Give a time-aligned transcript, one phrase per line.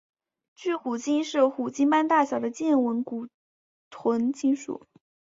[0.55, 3.27] 巨海豚是虎鲸般大小的剑吻古
[3.91, 4.87] 豚亲属。